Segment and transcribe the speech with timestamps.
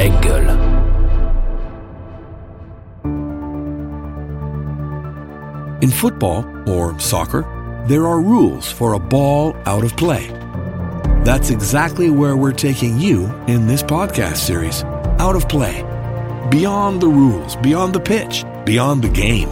[0.00, 0.48] Engel.
[5.82, 7.42] In football, or soccer,
[7.86, 10.28] there are rules for a ball out of play.
[11.22, 14.84] That's exactly where we're taking you in this podcast series
[15.18, 15.82] Out of Play.
[16.50, 19.50] Beyond the rules, beyond the pitch, beyond the game.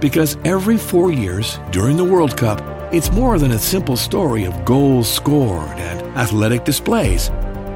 [0.00, 4.64] Because every four years during the World Cup, it's more than a simple story of
[4.64, 7.30] goals scored and athletic displays.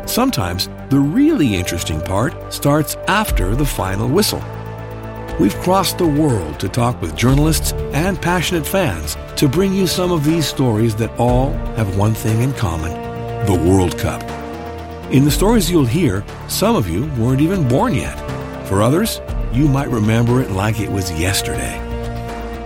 [0.06, 4.42] Sometimes the really interesting part starts after the final whistle.
[5.40, 10.12] We've crossed the world to talk with journalists and passionate fans to bring you some
[10.12, 12.92] of these stories that all have one thing in common
[13.46, 14.22] the World Cup.
[15.12, 18.16] In the stories you'll hear, some of you weren't even born yet.
[18.68, 19.20] For others,
[19.52, 21.78] you might remember it like it was yesterday.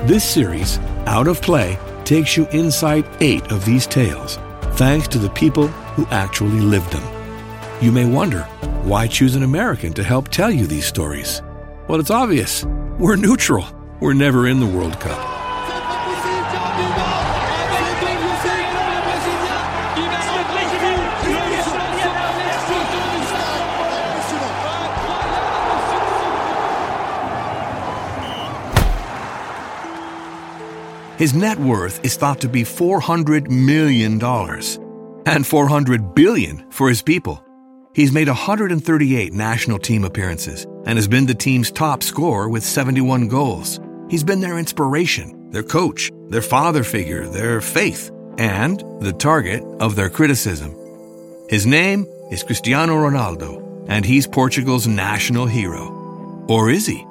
[0.06, 4.36] This series, Out of Play, takes you inside eight of these tales,
[4.76, 7.17] thanks to the people who actually lived them.
[7.80, 8.42] You may wonder,
[8.82, 11.42] why choose an American to help tell you these stories?
[11.86, 12.64] Well, it's obvious.
[12.98, 13.66] We're neutral.
[14.00, 15.16] We're never in the World Cup.
[31.16, 37.44] His net worth is thought to be $400 million and $400 billion for his people.
[37.98, 43.26] He's made 138 national team appearances and has been the team's top scorer with 71
[43.26, 43.80] goals.
[44.08, 49.96] He's been their inspiration, their coach, their father figure, their faith, and the target of
[49.96, 50.76] their criticism.
[51.48, 56.46] His name is Cristiano Ronaldo, and he's Portugal's national hero.
[56.48, 57.04] Or is he?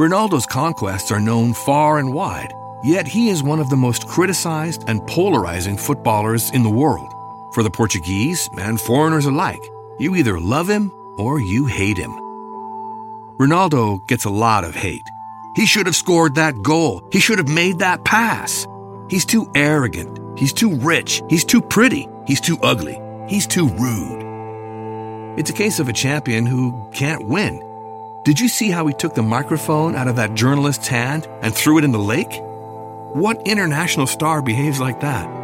[0.00, 4.82] Ronaldo's conquests are known far and wide, yet he is one of the most criticized
[4.88, 7.14] and polarizing footballers in the world.
[7.52, 9.62] For the Portuguese and foreigners alike,
[9.98, 12.12] you either love him or you hate him.
[13.38, 15.02] Ronaldo gets a lot of hate.
[15.56, 17.02] He should have scored that goal.
[17.10, 18.66] He should have made that pass.
[19.08, 20.38] He's too arrogant.
[20.38, 21.22] He's too rich.
[21.28, 22.08] He's too pretty.
[22.26, 23.00] He's too ugly.
[23.26, 25.38] He's too rude.
[25.38, 27.66] It's a case of a champion who can't win.
[28.24, 31.78] Did you see how he took the microphone out of that journalist's hand and threw
[31.78, 32.38] it in the lake?
[33.14, 35.39] What international star behaves like that?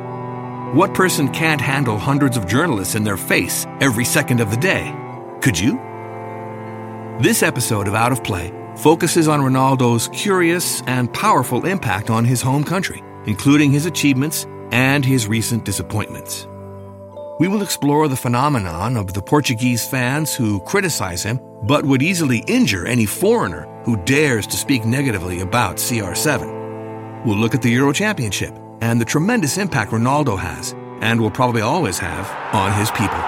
[0.75, 4.93] What person can't handle hundreds of journalists in their face every second of the day?
[5.41, 5.75] Could you?
[7.21, 12.43] This episode of Out of Play focuses on Ronaldo's curious and powerful impact on his
[12.43, 16.49] home country, including his achievements and his recent disappointments.
[17.39, 22.43] We will explore the phenomenon of the Portuguese fans who criticize him but would easily
[22.49, 27.25] injure any foreigner who dares to speak negatively about CR7.
[27.25, 31.63] We'll look at the Euro Championship and the tremendous impact Ronaldo has, and will probably
[31.63, 33.23] always have, on his people.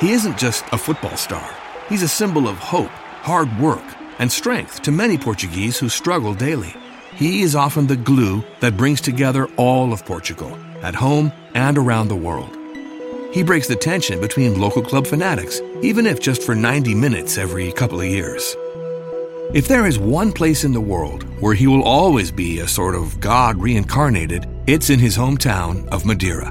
[0.00, 1.48] He isn't just a football star.
[1.88, 2.90] He's a symbol of hope,
[3.22, 3.84] hard work,
[4.18, 6.74] and strength to many Portuguese who struggle daily.
[7.14, 12.08] He is often the glue that brings together all of Portugal, at home and around
[12.08, 12.55] the world.
[13.36, 17.70] He breaks the tension between local club fanatics, even if just for 90 minutes every
[17.70, 18.56] couple of years.
[19.52, 22.94] If there is one place in the world where he will always be a sort
[22.94, 26.48] of God reincarnated, it's in his hometown of Madeira.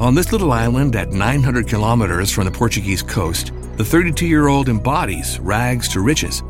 [0.00, 4.70] On this little island at 900 kilometers from the Portuguese coast, the 32 year old
[4.70, 6.42] embodies rags to riches.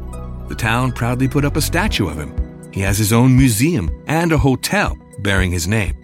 [0.47, 2.33] The town proudly put up a statue of him.
[2.73, 5.97] He has his own museum and a hotel bearing his name.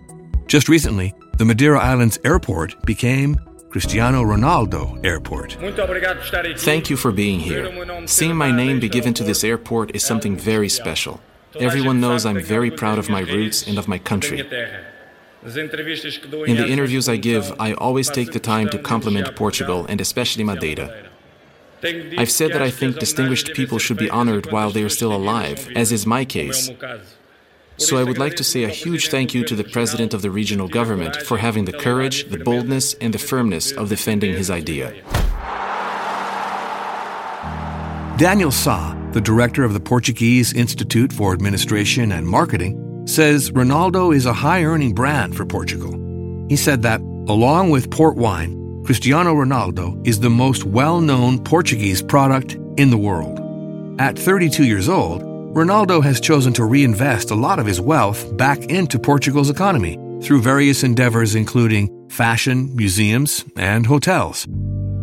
[0.48, 3.38] Just recently, the Madeira Islands airport became
[3.70, 5.56] Cristiano Ronaldo Airport.
[6.58, 7.70] Thank you for being here.
[8.06, 11.20] Seeing my name be given to this airport is something very special.
[11.54, 14.40] Everyone knows I'm very proud of my roots and of my country.
[14.40, 14.48] In
[16.56, 21.06] the interviews I give, I always take the time to compliment Portugal and especially Madeira.
[22.18, 25.68] I've said that I think distinguished people should be honored while they are still alive,
[25.76, 26.70] as is my case.
[27.80, 30.30] So I would like to say a huge thank you to the president of the
[30.30, 34.92] regional government for having the courage, the boldness, and the firmness of defending his idea.
[38.18, 44.26] Daniel Sá, the director of the Portuguese Institute for Administration and Marketing, says Ronaldo is
[44.26, 45.92] a high earning brand for Portugal.
[46.50, 52.02] He said that, along with port wine, Cristiano Ronaldo is the most well known Portuguese
[52.02, 53.40] product in the world.
[53.98, 58.66] At 32 years old, Ronaldo has chosen to reinvest a lot of his wealth back
[58.66, 64.46] into Portugal's economy through various endeavors including fashion, museums, and hotels.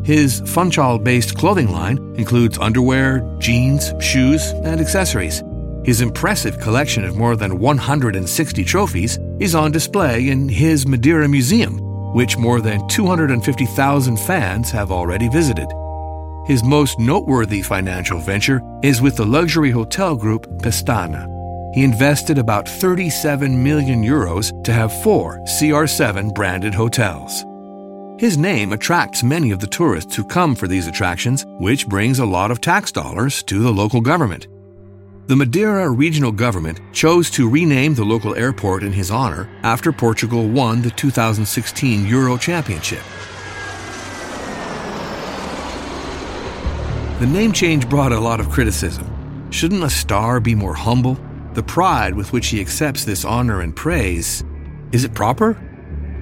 [0.05, 5.43] His Funchal based clothing line includes underwear, jeans, shoes, and accessories.
[5.83, 11.77] His impressive collection of more than 160 trophies is on display in his Madeira Museum,
[12.13, 15.67] which more than 250,000 fans have already visited.
[16.47, 21.27] His most noteworthy financial venture is with the luxury hotel group Pestana.
[21.75, 27.43] He invested about 37 million euros to have four CR7 branded hotels.
[28.17, 32.25] His name attracts many of the tourists who come for these attractions, which brings a
[32.25, 34.47] lot of tax dollars to the local government.
[35.27, 40.47] The Madeira regional government chose to rename the local airport in his honor after Portugal
[40.47, 43.03] won the 2016 Euro Championship.
[47.19, 49.49] The name change brought a lot of criticism.
[49.49, 51.17] Shouldn't a star be more humble?
[51.53, 54.43] The pride with which he accepts this honor and praise,
[54.91, 55.53] is it proper?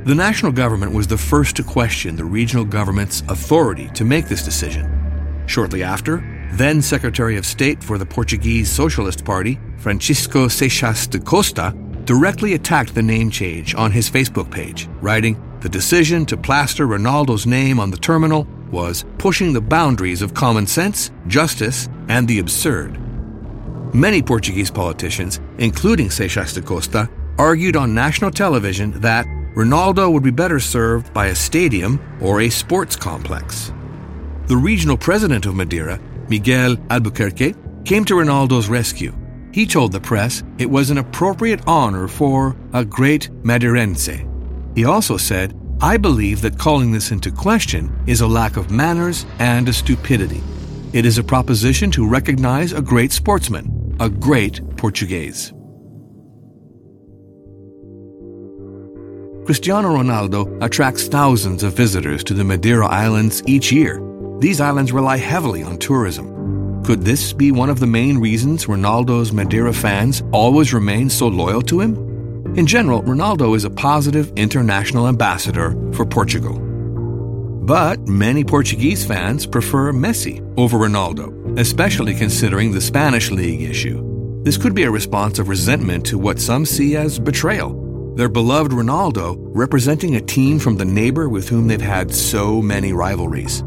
[0.06, 4.42] The national government was the first to question the regional government's authority to make this
[4.42, 5.44] decision.
[5.47, 11.75] Shortly after, then Secretary of State for the Portuguese Socialist Party, Francisco Seixas da Costa,
[12.06, 17.45] directly attacked the name change on his Facebook page, writing, The decision to plaster Ronaldo's
[17.45, 23.00] name on the terminal was pushing the boundaries of common sense, justice, and the absurd.
[23.94, 29.26] Many Portuguese politicians, including Seixas da Costa, argued on national television that
[29.56, 33.72] Ronaldo would be better served by a stadium or a sports complex.
[34.48, 39.16] The regional president of Madeira, Miguel Albuquerque, came to Ronaldo's rescue.
[39.54, 44.76] He told the press it was an appropriate honor for a great Madeirense.
[44.76, 49.25] He also said, I believe that calling this into question is a lack of manners
[49.39, 50.42] and a stupidity.
[50.94, 55.51] It is a proposition to recognize a great sportsman, a great Portuguese.
[59.45, 64.01] Cristiano Ronaldo attracts thousands of visitors to the Madeira Islands each year.
[64.39, 66.83] These islands rely heavily on tourism.
[66.86, 71.62] Could this be one of the main reasons Ronaldo's Madeira fans always remain so loyal
[71.63, 72.05] to him?
[72.56, 76.57] In general, Ronaldo is a positive international ambassador for Portugal.
[77.66, 84.42] But many Portuguese fans prefer Messi over Ronaldo, especially considering the Spanish league issue.
[84.44, 87.81] This could be a response of resentment to what some see as betrayal
[88.16, 92.94] their beloved Ronaldo representing a team from the neighbor with whom they've had so many
[92.94, 93.62] rivalries.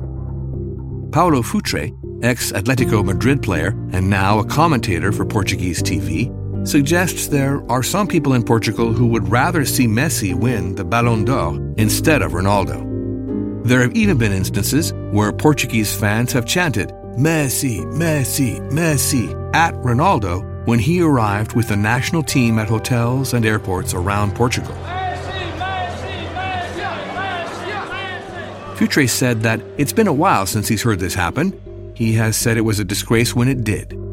[1.13, 1.93] Paulo Futre,
[2.23, 8.07] ex Atletico Madrid player and now a commentator for Portuguese TV, suggests there are some
[8.07, 12.87] people in Portugal who would rather see Messi win the Ballon d'Or instead of Ronaldo.
[13.65, 20.67] There have even been instances where Portuguese fans have chanted, Messi, Messi, Messi at Ronaldo
[20.67, 24.75] when he arrived with the national team at hotels and airports around Portugal.
[28.77, 31.93] Futre said that it's been a while since he's heard this happen.
[31.97, 34.08] He has said it was a disgrace when it did.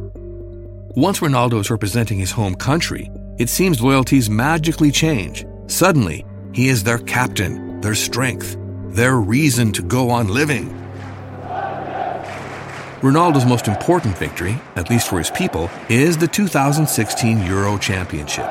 [0.95, 5.45] Once Ronaldo is representing his home country, it seems loyalties magically change.
[5.68, 8.56] Suddenly, he is their captain, their strength,
[8.88, 10.69] their reason to go on living.
[13.01, 18.48] Ronaldo's most important victory, at least for his people, is the 2016 Euro Championship.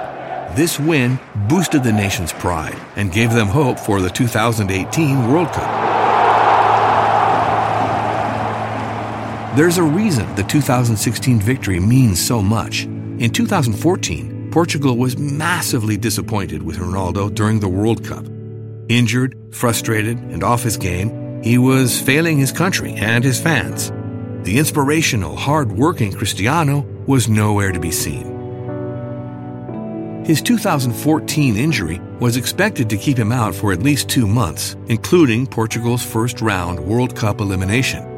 [0.54, 1.18] This win
[1.48, 5.93] boosted the nation's pride and gave them hope for the 2018 World Cup.
[9.54, 12.86] There's a reason the 2016 victory means so much.
[12.86, 18.26] In 2014, Portugal was massively disappointed with Ronaldo during the World Cup.
[18.88, 23.92] Injured, frustrated, and off his game, he was failing his country and his fans.
[24.44, 28.32] The inspirational, hard-working Cristiano was nowhere to be seen.
[30.24, 35.46] His 2014 injury was expected to keep him out for at least two months, including
[35.46, 38.13] Portugal's first round World Cup elimination.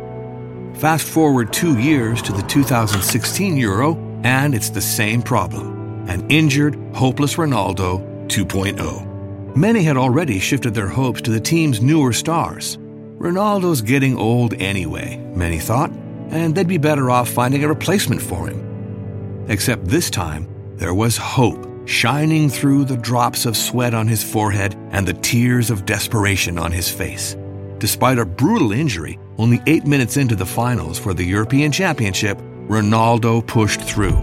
[0.78, 5.74] Fast forward two years to the 2016 Euro, and it's the same problem
[6.08, 9.56] an injured, hopeless Ronaldo 2.0.
[9.56, 12.76] Many had already shifted their hopes to the team's newer stars.
[13.18, 15.90] Ronaldo's getting old anyway, many thought,
[16.30, 19.46] and they'd be better off finding a replacement for him.
[19.48, 24.76] Except this time, there was hope shining through the drops of sweat on his forehead
[24.90, 27.34] and the tears of desperation on his face.
[27.78, 32.38] Despite a brutal injury, only eight minutes into the finals for the European Championship,
[32.68, 34.16] Ronaldo pushed through.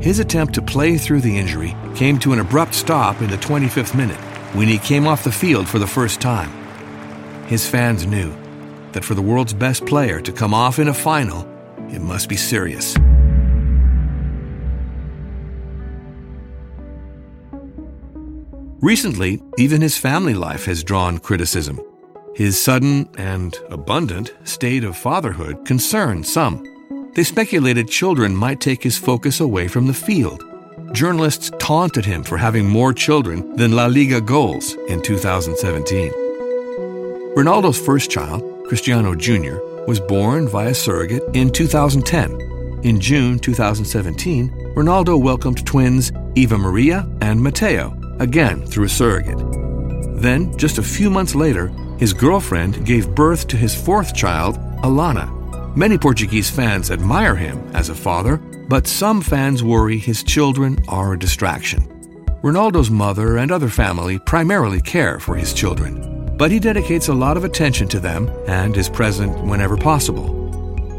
[0.00, 3.96] His attempt to play through the injury came to an abrupt stop in the 25th
[3.96, 4.20] minute
[4.54, 6.50] when he came off the field for the first time.
[7.46, 8.34] His fans knew
[8.92, 11.48] that for the world's best player to come off in a final,
[11.90, 12.96] it must be serious.
[18.80, 21.80] Recently, even his family life has drawn criticism.
[22.34, 26.64] His sudden and abundant state of fatherhood concerned some.
[27.14, 30.42] They speculated children might take his focus away from the field.
[30.92, 36.10] Journalists taunted him for having more children than La Liga goals in 2017.
[37.36, 42.80] Ronaldo's first child, Cristiano Jr., was born via surrogate in 2010.
[42.82, 49.38] In June 2017, Ronaldo welcomed twins Eva Maria and Mateo, again through a surrogate.
[50.20, 55.76] Then, just a few months later, his girlfriend gave birth to his fourth child, Alana.
[55.76, 58.36] Many Portuguese fans admire him as a father,
[58.68, 61.82] but some fans worry his children are a distraction.
[62.42, 67.36] Ronaldo's mother and other family primarily care for his children, but he dedicates a lot
[67.36, 70.44] of attention to them and is present whenever possible.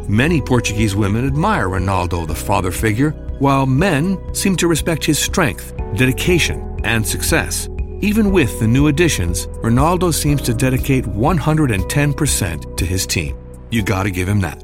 [0.10, 5.74] Many Portuguese women admire Ronaldo, the father figure, while men seem to respect his strength,
[5.96, 7.70] dedication, and success.
[8.06, 13.36] Even with the new additions, Ronaldo seems to dedicate 110% to his team.
[13.72, 14.64] You gotta give him that.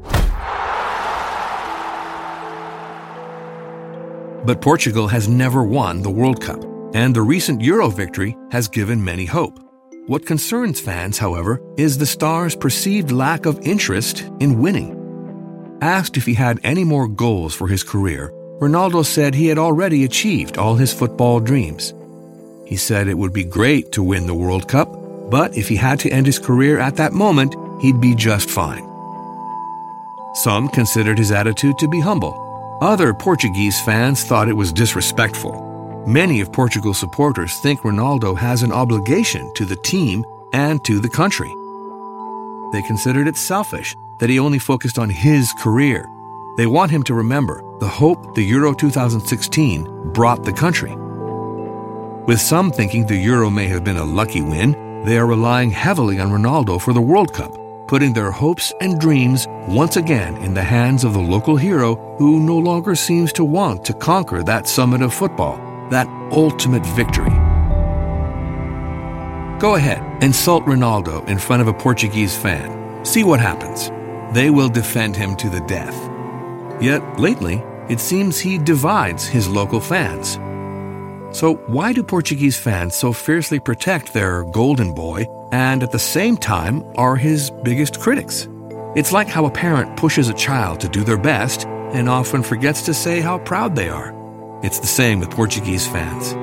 [4.46, 6.62] But Portugal has never won the World Cup,
[6.94, 9.58] and the recent Euro victory has given many hope.
[10.06, 14.96] What concerns fans, however, is the star's perceived lack of interest in winning.
[15.82, 18.30] Asked if he had any more goals for his career,
[18.60, 21.92] Ronaldo said he had already achieved all his football dreams.
[22.72, 24.88] He said it would be great to win the World Cup,
[25.30, 28.82] but if he had to end his career at that moment, he'd be just fine.
[30.36, 32.32] Some considered his attitude to be humble.
[32.80, 35.52] Other Portuguese fans thought it was disrespectful.
[36.06, 40.24] Many of Portugal's supporters think Ronaldo has an obligation to the team
[40.54, 41.54] and to the country.
[42.72, 46.08] They considered it selfish that he only focused on his career.
[46.56, 50.96] They want him to remember the hope the Euro 2016 brought the country.
[52.26, 56.20] With some thinking the Euro may have been a lucky win, they are relying heavily
[56.20, 57.52] on Ronaldo for the World Cup,
[57.88, 62.38] putting their hopes and dreams once again in the hands of the local hero who
[62.38, 65.56] no longer seems to want to conquer that summit of football,
[65.90, 67.34] that ultimate victory.
[69.58, 73.04] Go ahead, insult Ronaldo in front of a Portuguese fan.
[73.04, 73.90] See what happens
[74.32, 76.08] they will defend him to the death.
[76.80, 80.38] Yet, lately, it seems he divides his local fans.
[81.32, 86.36] So, why do Portuguese fans so fiercely protect their golden boy and at the same
[86.36, 88.48] time are his biggest critics?
[88.94, 92.82] It's like how a parent pushes a child to do their best and often forgets
[92.82, 94.12] to say how proud they are.
[94.62, 96.34] It's the same with Portuguese fans.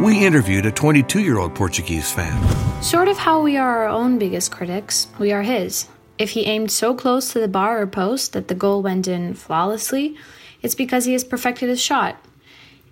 [0.00, 2.82] We interviewed a 22 year old Portuguese fan.
[2.82, 5.88] Sort of how we are our own biggest critics, we are his.
[6.16, 9.34] If he aimed so close to the bar or post that the goal went in
[9.34, 10.16] flawlessly,
[10.62, 12.16] it's because he has perfected his shot.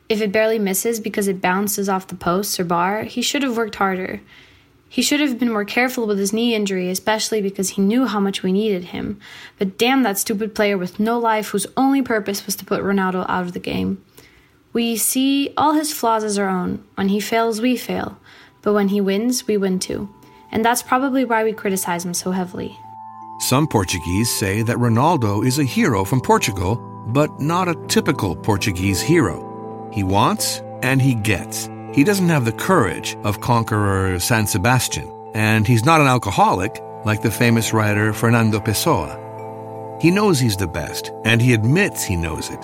[0.09, 3.57] If it barely misses because it bounces off the posts or bar, he should have
[3.57, 4.21] worked harder.
[4.89, 8.21] He should have been more careful with his knee injury, especially because he knew how
[8.21, 9.19] much we needed him.
[9.59, 13.27] But damn that stupid player with no life whose only purpose was to put Ronaldo
[13.29, 14.05] out of the game.
[14.73, 16.85] We see all his flaws as our own.
[16.95, 18.19] When he fails, we fail.
[18.63, 20.15] But when he wins, we win too.
[20.53, 22.79] And that's probably why we criticize him so heavily.
[23.41, 26.77] Some Portuguese say that Ronaldo is a hero from Portugal,
[27.09, 29.54] but not a typical Portuguese hero.
[29.95, 31.71] He wants and he gets.
[31.93, 37.23] He doesn't have the courage of conqueror San Sebastian, and he's not an alcoholic like
[37.23, 39.17] the famous writer Fernando Pessoa.
[40.03, 42.61] He knows he's the best, and he admits he knows it.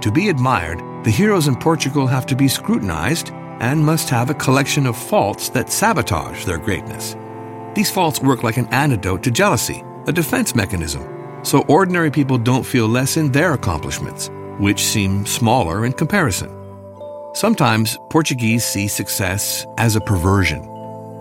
[0.00, 4.34] To be admired, the heroes in Portugal have to be scrutinized and must have a
[4.34, 7.16] collection of faults that sabotage their greatness.
[7.74, 11.06] These faults work like an antidote to jealousy, a defense mechanism,
[11.44, 16.50] so ordinary people don't feel less in their accomplishments, which seem smaller in comparison.
[17.34, 20.62] Sometimes Portuguese see success as a perversion.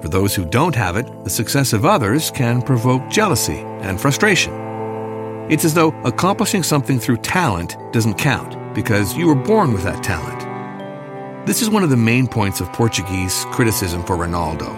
[0.01, 4.53] For those who don't have it, the success of others can provoke jealousy and frustration.
[5.49, 10.03] It's as though accomplishing something through talent doesn't count because you were born with that
[10.03, 10.41] talent.
[11.47, 14.71] This is one of the main points of Portuguese criticism for Ronaldo.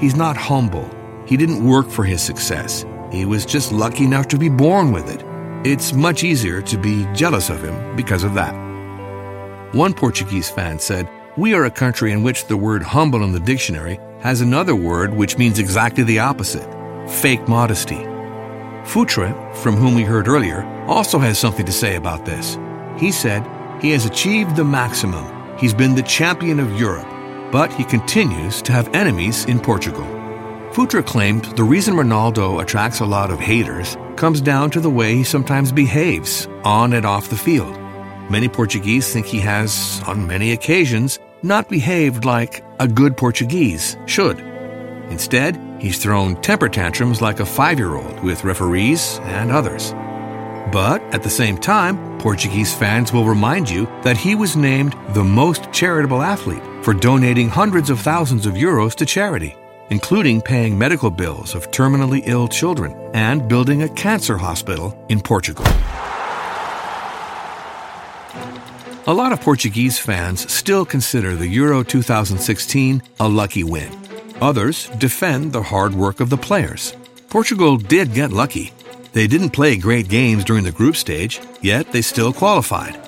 [0.00, 0.88] He's not humble
[1.26, 2.84] he didn't work for his success.
[3.10, 5.24] He was just lucky enough to be born with it.
[5.64, 8.52] It's much easier to be jealous of him because of that.
[9.74, 13.40] One Portuguese fan said, We are a country in which the word humble in the
[13.40, 16.68] dictionary has another word which means exactly the opposite
[17.08, 18.04] fake modesty.
[18.84, 22.58] Futre, from whom we heard earlier, also has something to say about this.
[22.98, 23.42] He said,
[23.80, 25.24] He has achieved the maximum.
[25.58, 27.08] He's been the champion of Europe,
[27.50, 30.04] but he continues to have enemies in Portugal.
[30.72, 35.14] Futre claimed the reason Ronaldo attracts a lot of haters comes down to the way
[35.14, 37.78] he sometimes behaves on and off the field.
[38.30, 44.40] Many Portuguese think he has, on many occasions, not behaved like a good Portuguese should.
[45.10, 49.92] Instead, he's thrown temper tantrums like a five year old with referees and others.
[50.72, 55.22] But at the same time, Portuguese fans will remind you that he was named the
[55.22, 59.56] most charitable athlete for donating hundreds of thousands of euros to charity,
[59.90, 65.66] including paying medical bills of terminally ill children and building a cancer hospital in Portugal.
[69.06, 73.92] A lot of Portuguese fans still consider the Euro 2016 a lucky win.
[74.40, 76.96] Others defend the hard work of the players.
[77.28, 78.72] Portugal did get lucky.
[79.12, 82.98] They didn't play great games during the group stage, yet they still qualified.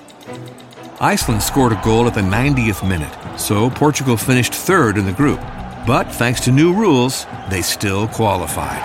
[1.00, 5.40] Iceland scored a goal at the 90th minute, so Portugal finished third in the group.
[5.86, 8.82] But thanks to new rules, they still qualified.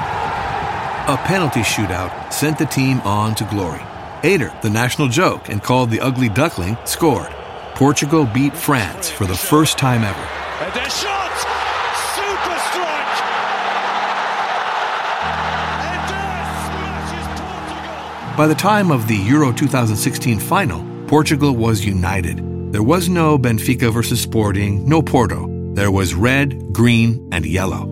[1.09, 3.81] A penalty shootout sent the team on to glory.
[4.23, 7.31] Eder, the national joke and called the ugly duckling, scored.
[7.73, 10.19] Portugal beat France for the first time ever.
[10.19, 11.31] And a shot!
[12.13, 13.17] Super strike!
[16.69, 18.37] smashes Portugal!
[18.37, 22.71] By the time of the Euro 2016 final, Portugal was united.
[22.71, 25.50] There was no Benfica versus Sporting, no Porto.
[25.81, 27.87] There was red, green, and yellow.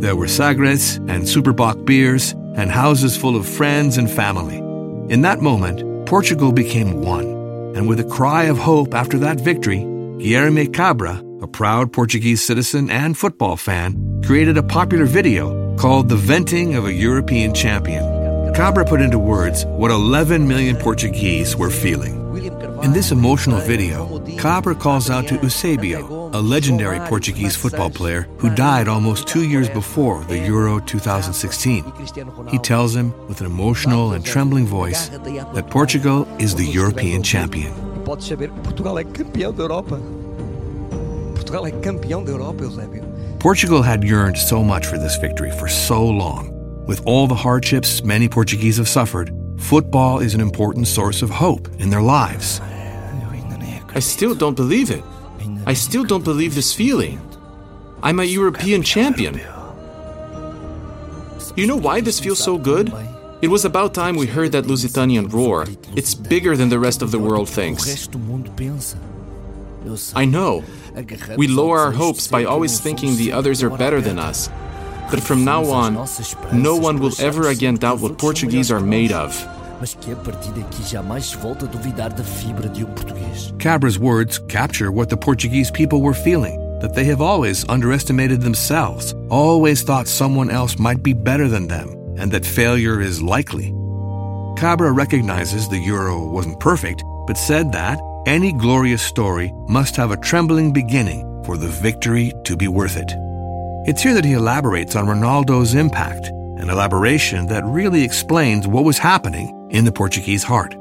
[0.00, 4.56] There were Sagres and Super Bock beers and houses full of friends and family.
[5.12, 7.26] In that moment, Portugal became one,
[7.76, 12.88] and with a cry of hope after that victory, Guilherme Cabra, a proud Portuguese citizen
[12.88, 18.54] and football fan, created a popular video called The Venting of a European Champion.
[18.54, 22.24] Cabra put into words what 11 million Portuguese were feeling.
[22.82, 28.50] In this emotional video, Cabra calls out to Eusebio, a legendary Portuguese football player who
[28.50, 31.84] died almost two years before the Euro 2016.
[32.48, 37.72] He tells him with an emotional and trembling voice that Portugal is the European champion.
[38.04, 40.00] Pode saber, Portugal é campeão da Europa.
[41.36, 43.04] Portugal é campeão da Europa, Eusébio.
[43.38, 46.50] Portugal had yearned so much for this victory for so long.
[46.86, 51.68] With all the hardships many Portuguese have suffered, football is an important source of hope
[51.78, 52.60] in their lives.
[53.94, 55.04] I still don't believe it.
[55.66, 57.20] I still don't believe this feeling.
[58.02, 59.40] I'm a European champion.
[61.56, 62.92] You know why this feels so good?
[63.40, 65.66] It was about time we heard that Lusitanian roar.
[65.96, 68.08] It's bigger than the rest of the world thinks.
[70.14, 70.64] I know.
[71.36, 74.48] We lower our hopes by always thinking the others are better than us.
[75.10, 75.94] But from now on,
[76.52, 79.32] no one will ever again doubt what Portuguese are made of.
[79.84, 83.52] Mas que a partir daqui jamais volta a duvidar da fibra de um português.
[83.58, 89.14] Cabra's words capture what the Portuguese people were feeling that they have always underestimated themselves,
[89.28, 93.74] always thought someone else might be better than them, and that failure is likely.
[94.56, 100.16] Cabra recognizes the Euro wasn't perfect, but said that any glorious story must have a
[100.16, 103.10] trembling beginning for the victory to be worth it.
[103.86, 108.98] It's here that he elaborates on Ronaldo's impact, an elaboration that really explains what was
[108.98, 110.74] happening in the Portuguese heart.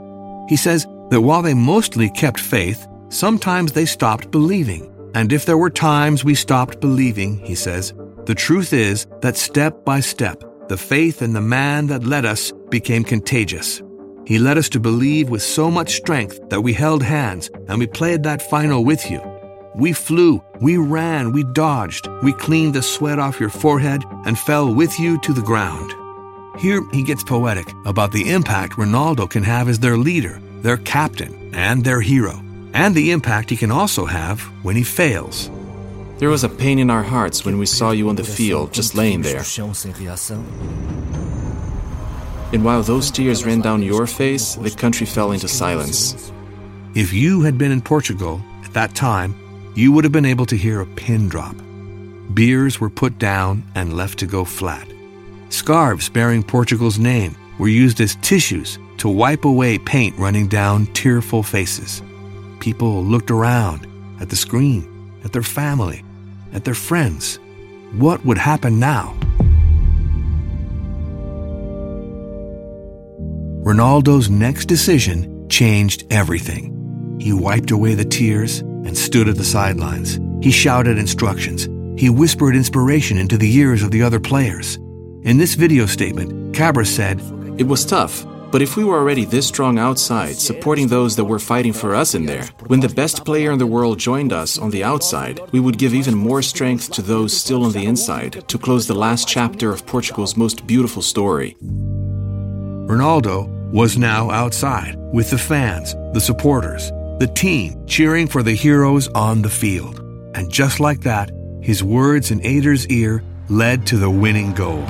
[0.48, 4.90] He says that while they mostly kept faith, sometimes they stopped believing.
[5.16, 7.94] And if there were times we stopped believing, he says,
[8.26, 12.52] the truth is that step by step, the faith in the man that led us
[12.70, 13.82] became contagious.
[14.26, 17.88] He led us to believe with so much strength that we held hands and we
[17.88, 19.33] played that final with you.
[19.76, 24.72] We flew, we ran, we dodged, we cleaned the sweat off your forehead and fell
[24.72, 25.96] with you to the ground.
[26.60, 31.50] Here he gets poetic about the impact Ronaldo can have as their leader, their captain,
[31.56, 32.40] and their hero,
[32.74, 35.50] and the impact he can also have when he fails.
[36.20, 38.94] There was a pain in our hearts when we saw you on the field, just
[38.94, 39.44] laying there.
[42.54, 46.32] And while those tears ran down your face, the country fell into silence.
[46.94, 49.34] If you had been in Portugal at that time,
[49.76, 51.56] you would have been able to hear a pin drop.
[52.34, 54.88] Beers were put down and left to go flat.
[55.50, 61.44] Scarves bearing Portugal's name were used as tissues to wipe away paint running down tearful
[61.44, 62.02] faces.
[62.60, 63.88] People looked around
[64.20, 66.04] at the screen, at their family,
[66.54, 67.40] at their friends.
[67.94, 69.16] What would happen now?
[73.64, 76.83] Ronaldo's next decision changed everything.
[77.20, 80.20] He wiped away the tears and stood at the sidelines.
[80.42, 81.68] He shouted instructions.
[81.98, 84.76] He whispered inspiration into the ears of the other players.
[85.24, 87.22] In this video statement, Cabra said,
[87.58, 91.40] It was tough, but if we were already this strong outside, supporting those that were
[91.40, 94.70] fighting for us in there, when the best player in the world joined us on
[94.70, 98.58] the outside, we would give even more strength to those still on the inside to
[98.58, 101.56] close the last chapter of Portugal's most beautiful story.
[102.86, 106.92] Ronaldo was now outside with the fans, the supporters,
[107.24, 110.02] the team cheering for the heroes on the field.
[110.36, 111.32] And just like that,
[111.62, 114.84] his words in Eder's ear led to the winning goal.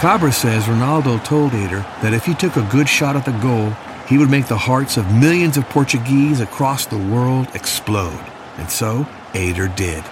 [0.00, 3.68] Cabra says Ronaldo told Eder that if he took a good shot at the goal,
[4.08, 8.24] he would make the hearts of millions of Portuguese across the world explode.
[8.56, 10.02] And so, Eder did.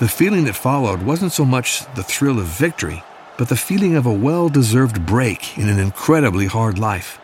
[0.00, 3.02] The feeling that followed wasn't so much the thrill of victory,
[3.38, 7.18] but the feeling of a well deserved break in an incredibly hard life.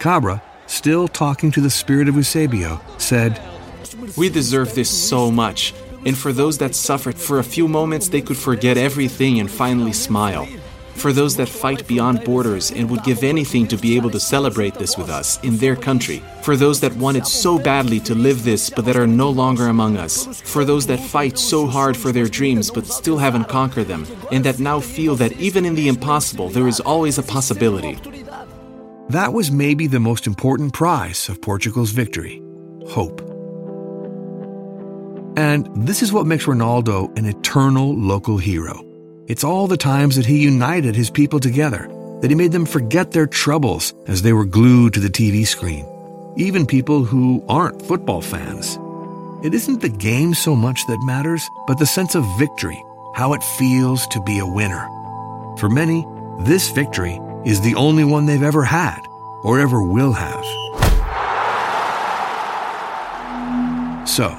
[0.00, 3.40] Cabra, still talking to the spirit of Eusebio, said,
[4.16, 5.74] We deserve this so much,
[6.04, 9.92] and for those that suffered, for a few moments they could forget everything and finally
[9.92, 10.46] smile.
[10.96, 14.74] For those that fight beyond borders and would give anything to be able to celebrate
[14.74, 16.22] this with us in their country.
[16.40, 19.98] For those that wanted so badly to live this but that are no longer among
[19.98, 20.40] us.
[20.40, 24.06] For those that fight so hard for their dreams but still haven't conquered them.
[24.32, 27.98] And that now feel that even in the impossible there is always a possibility.
[29.10, 32.42] That was maybe the most important prize of Portugal's victory
[32.88, 33.20] hope.
[35.36, 38.84] And this is what makes Ronaldo an eternal local hero.
[39.28, 41.88] It's all the times that he united his people together,
[42.20, 45.86] that he made them forget their troubles as they were glued to the TV screen.
[46.36, 48.76] Even people who aren't football fans.
[49.44, 52.82] It isn't the game so much that matters, but the sense of victory,
[53.14, 54.88] how it feels to be a winner.
[55.58, 56.04] For many,
[56.40, 59.00] this victory is the only one they've ever had
[59.44, 60.44] or ever will have.
[64.08, 64.36] So,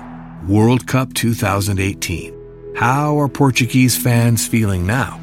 [0.48, 2.76] World Cup 2018.
[2.76, 5.20] How are Portuguese fans feeling now?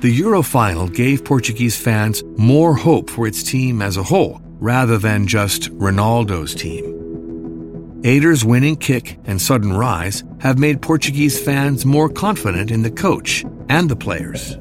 [0.00, 4.96] The Euro final gave Portuguese fans more hope for its team as a whole, rather
[4.96, 8.00] than just Ronaldo's team.
[8.04, 13.44] Eder's winning kick and sudden rise have made Portuguese fans more confident in the coach
[13.68, 14.56] and the players.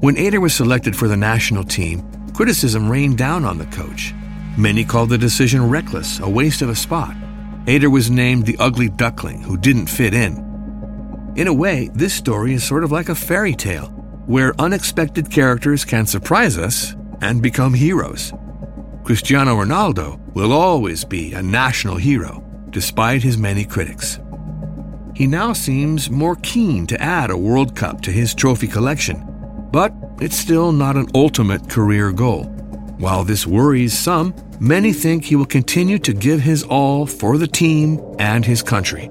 [0.00, 4.14] When Eder was selected for the national team, criticism rained down on the coach.
[4.56, 7.16] Many called the decision reckless, a waste of a spot.
[7.66, 10.36] Eder was named the ugly duckling who didn't fit in.
[11.34, 13.88] In a way, this story is sort of like a fairy tale,
[14.26, 18.32] where unexpected characters can surprise us and become heroes.
[19.02, 24.20] Cristiano Ronaldo will always be a national hero, despite his many critics.
[25.16, 29.27] He now seems more keen to add a World Cup to his trophy collection,
[29.70, 32.44] but it's still not an ultimate career goal.
[32.98, 37.46] While this worries some, many think he will continue to give his all for the
[37.46, 39.10] team and his country.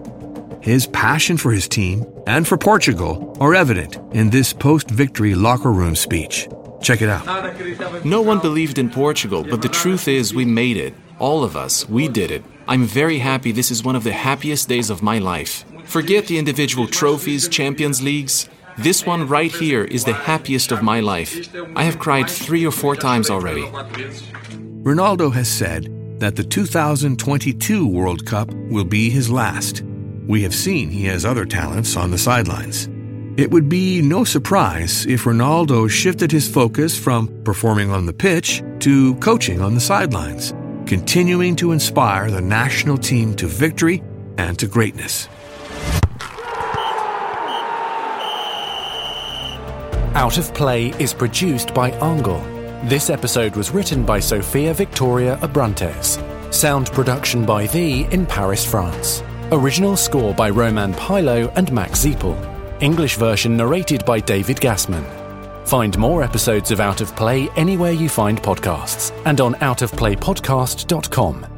[0.61, 5.71] His passion for his team and for Portugal are evident in this post victory locker
[5.71, 6.49] room speech.
[6.81, 8.05] Check it out.
[8.05, 10.93] No one believed in Portugal, but the truth is, we made it.
[11.19, 12.43] All of us, we did it.
[12.67, 15.63] I'm very happy this is one of the happiest days of my life.
[15.85, 18.49] Forget the individual trophies, Champions Leagues.
[18.79, 21.49] This one right here is the happiest of my life.
[21.75, 23.63] I have cried three or four times already.
[24.83, 29.81] Ronaldo has said that the 2022 World Cup will be his last.
[30.27, 32.87] We have seen he has other talents on the sidelines.
[33.35, 38.61] It would be no surprise if Ronaldo shifted his focus from performing on the pitch
[38.79, 40.53] to coaching on the sidelines,
[40.85, 44.03] continuing to inspire the national team to victory
[44.37, 45.27] and to greatness.
[50.17, 52.39] Out of Play is produced by Angle.
[52.85, 56.17] This episode was written by Sophia Victoria Abrantes.
[56.51, 59.21] Sound production by Thee in Paris, France.
[59.51, 62.35] Original score by Roman Pilo and Max Ziepel.
[62.81, 65.05] English version narrated by David Gassman.
[65.67, 71.56] Find more episodes of Out of Play anywhere you find podcasts and on outofplaypodcast.com.